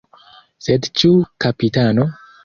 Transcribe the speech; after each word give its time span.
Sed 0.67 0.87
ĉu 1.01 1.09
kapitano? 1.45 2.07